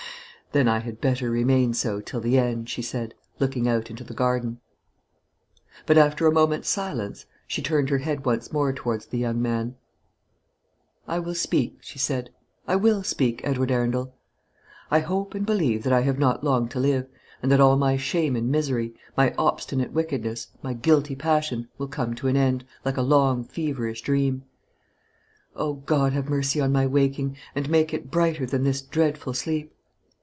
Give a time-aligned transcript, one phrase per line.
[0.53, 4.13] "Then I had better remain so till the end," she said, looking out into the
[4.13, 4.59] garden.
[5.85, 9.75] But after a moment's silence she turned her head once more towards the young man.
[11.07, 12.31] "I will speak," she said;
[12.67, 14.13] "I will speak, Edward Arundel.
[14.91, 17.07] I hope and believe that I have not long to live,
[17.41, 22.13] and that all my shame and misery, my obstinate wickedness, my guilty passion, will come
[22.15, 24.43] to an end, like a long feverish dream.
[25.55, 29.73] O God, have mercy on my waking, and make it brighter than this dreadful sleep!